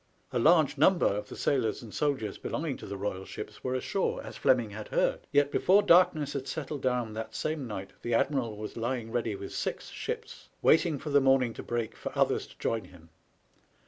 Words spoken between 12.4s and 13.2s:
to join him.